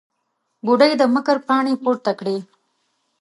بوډۍ 0.65 0.91
د 0.97 1.03
مکر 1.15 1.37
پاڼې 1.47 1.73
پورته 1.83 2.11
کړې. 2.19 2.37